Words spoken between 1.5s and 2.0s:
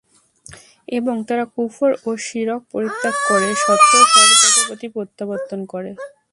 কুফর